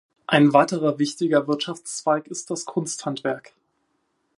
[0.25, 3.53] Ein weiterer wichtiger Wirtschaftszweig ist das Kunsthandwerk.